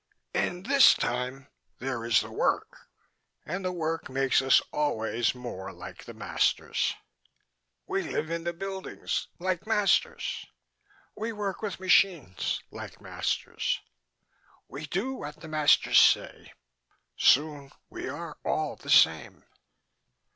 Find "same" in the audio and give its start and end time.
18.89-19.43